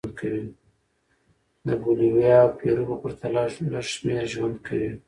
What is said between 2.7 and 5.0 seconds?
په پرتله لږ شمېر ژوند کوي.